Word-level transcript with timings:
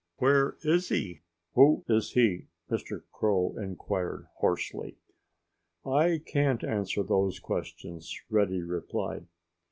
"Where 0.17 0.57
is 0.63 0.89
he? 0.89 1.21
Who 1.53 1.85
is 1.87 2.13
he?" 2.13 2.47
Mr. 2.71 3.03
Crow 3.11 3.53
inquired 3.55 4.25
hoarsely. 4.37 4.97
"I 5.85 6.23
can't 6.25 6.63
answer 6.63 7.03
those 7.03 7.37
questions," 7.37 8.11
Reddy 8.27 8.63
replied. 8.63 9.27